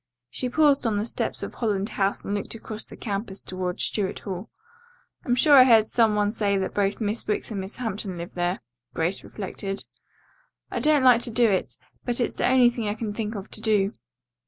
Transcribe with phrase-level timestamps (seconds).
[0.31, 4.17] She paused on the steps of Holland House and looked across the campus toward Stuart
[4.17, 4.49] Hall.
[5.25, 8.33] "I'm sure I heard some one say that both Miss Wicks and Miss Hampton live
[8.33, 8.61] there,"
[8.95, 9.85] Grace reflected.
[10.71, 13.51] "I don't like to do it, but it's the only thing I can think of
[13.51, 13.93] to do."